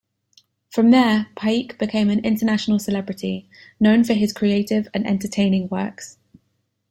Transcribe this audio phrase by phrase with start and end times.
[0.71, 3.47] From there, Paik became an international celebrity,
[3.79, 6.17] known for his creative and entertaining works.